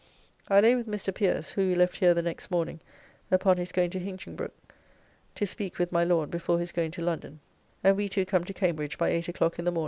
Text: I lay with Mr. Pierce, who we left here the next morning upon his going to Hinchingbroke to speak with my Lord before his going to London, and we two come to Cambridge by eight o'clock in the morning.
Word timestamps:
I 0.47 0.61
lay 0.61 0.73
with 0.73 0.87
Mr. 0.87 1.13
Pierce, 1.13 1.51
who 1.51 1.67
we 1.67 1.75
left 1.75 1.97
here 1.97 2.15
the 2.15 2.23
next 2.23 2.49
morning 2.49 2.79
upon 3.29 3.57
his 3.57 3.71
going 3.71 3.91
to 3.91 3.99
Hinchingbroke 3.99 4.51
to 5.35 5.45
speak 5.45 5.77
with 5.77 5.91
my 5.91 6.03
Lord 6.03 6.31
before 6.31 6.57
his 6.57 6.71
going 6.71 6.89
to 6.93 7.03
London, 7.03 7.39
and 7.83 7.95
we 7.95 8.09
two 8.09 8.25
come 8.25 8.43
to 8.45 8.53
Cambridge 8.55 8.97
by 8.97 9.09
eight 9.09 9.27
o'clock 9.27 9.59
in 9.59 9.65
the 9.65 9.71
morning. 9.71 9.79